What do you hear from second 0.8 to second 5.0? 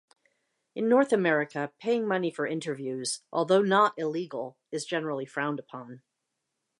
North America, paying money for interviews, although not illegal, is